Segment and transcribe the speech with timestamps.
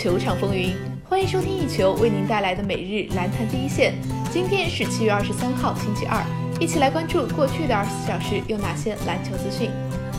[0.00, 0.72] 球场风云，
[1.04, 3.92] 欢迎收听一球为您带来的每日篮坛第一线。
[4.32, 6.24] 今天是七月二十三号，星期二，
[6.58, 9.68] 一起来关注过去的二十四小时有哪些篮球资讯。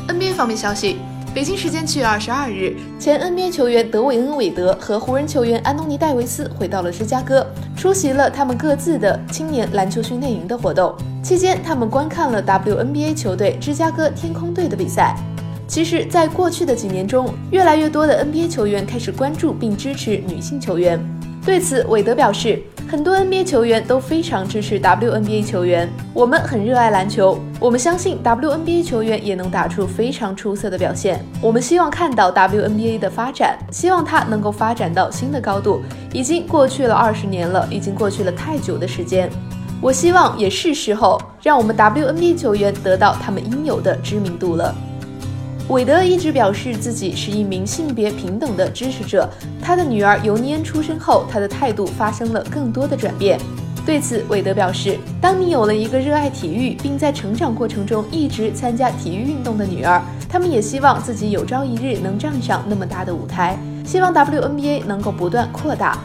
[0.07, 0.98] NBA 方面消息，
[1.34, 7.43] 北京时间七月二十二日，前 NBA 球员德韦恩·韦德和湖人球员安东尼·戴维斯回到了芝加哥，
[7.75, 10.95] 出席了他们各自的青年篮球训练营的活动。
[11.23, 15.16] 期间，他们观看了 WNBA 球队芝加哥天空队的比赛。
[15.71, 20.99] 其实，在过去的几年中，越来越多的 NBA 球员开始关注并支持女性球员。
[21.45, 25.89] 对此，韦德表示，很多 NBA 球员都非常支持 WNBA 球员。
[26.13, 31.23] 我们很热爱篮球，我们相信 WNBA 球员也能打出非常出色的表现。
[31.41, 35.81] 我们希望看到 WNBA 的发展，希望它能够发展到新的高度。
[36.12, 39.29] 已经过去了二十年了，已经过去了太久的时间。
[39.81, 44.76] 我希望也是时候让我们 WNBA 球员得到他们应有的知名度了。
[45.71, 49.29] 韦德一直表示自己是一名性别平等的支持者。
[49.62, 53.40] 他的女儿尤尼恩出生后，他的态度发生了更多的转变。
[53.85, 65.97] 对此，韦德表示：“当你有了一个热爱体育，并在成长过程中一直参加体育运动的女儿，他们也希望自己有朝一日能站上那么大的舞台，希望 WNBA 能够不断扩大。”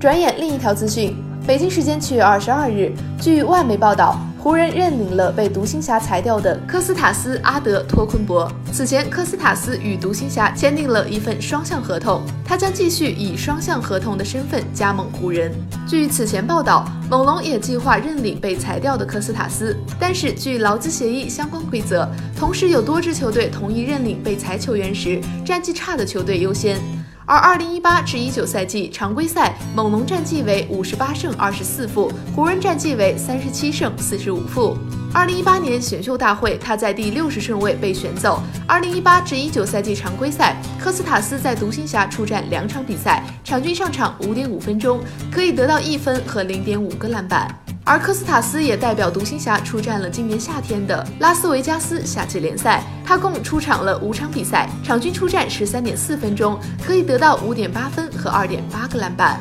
[0.00, 1.14] 转眼，另一条资讯：
[1.46, 4.18] 北京时间七月二十二日，据外媒报道。
[4.44, 8.46] 湖人认领了被独行侠裁掉的科斯塔斯·阿德托昆博。
[8.70, 15.50] 此前，科斯塔斯与独行侠签订了一份双向合同，他将继续以双向合同的身份加盟湖人。
[15.88, 22.06] 据此前报道，猛龙也计划认领被裁掉的科斯塔斯，但是据劳资协议相关规则，
[22.36, 26.78] 同时有多支球队同意认领被裁球员时，战绩差的球队优先。
[27.26, 34.76] 而二零一八至一九赛季常规赛，猛龙战绩为五十八胜二十四负，湖人战绩为三十七胜四十五负。
[35.12, 38.42] 二零一八年选秀大会，他在第六十顺位被选走。
[38.66, 45.00] 二零一八至一九赛季常规赛，科斯塔斯在独行侠出战两场比赛，场均上场五点五分钟，
[45.32, 47.63] 可以得到一分和零点五个篮板。
[47.86, 59.38] 而科斯塔斯也代表独行侠出战了今年夏天的拉斯维加斯夏季联赛，他共出场了五场比赛，场均出战十三点四分钟，可以得到五点八分和二点八个篮板。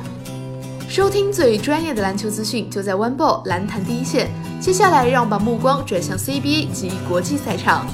[0.89, 4.29] 收听最专业的篮球资讯，就在 One Ball 篮坛第一线。
[4.59, 7.87] 接下来，让我们把目光转向 CBA 及国际赛场。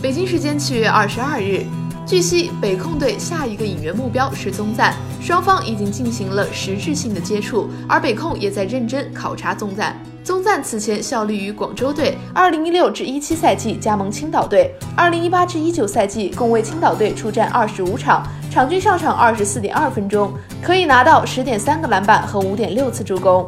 [0.00, 1.66] 北京时间七月二十二日。
[2.08, 9.94] 据悉，北控队下一个引援目标是宗赞，双方已经进行了实质性的接触，而北控也在认真考察宗赞。
[10.24, 20.32] 宗赞此前效力于广州队，二零一六至一七赛季加盟青岛队，二零一八至一九赛季共为青岛队出战二十五场，场均上场二十四点二分钟，
[20.62, 23.46] 可以拿到十点三个篮板和五点六次助攻。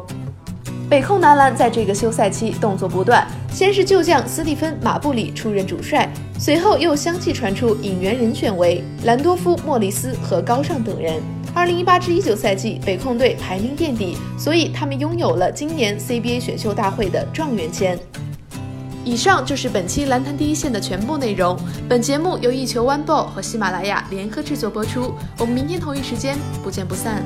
[0.91, 11.23] 北控男篮在这个休赛期动作不断，先是旧将斯蒂芬·马布里出任主帅，随后又相继传出引援人选为兰多夫·莫里斯和高尚等人。
[11.53, 17.97] 二零一八至一九赛季，北控队排名垫底，所以他们拥有了今年 CBA 选秀大会的状元签。
[19.05, 21.57] 以上就是本期篮坛第一线的全部内容。
[21.87, 25.13] 本节目由一球 One Ball 和喜马拉雅联合制作播出。
[25.39, 27.23] 我们明天同一时间不见不散。